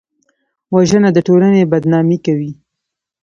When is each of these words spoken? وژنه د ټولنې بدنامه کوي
وژنه 0.73 1.09
د 1.13 1.17
ټولنې 1.27 1.69
بدنامه 1.71 2.17
کوي 2.25 2.51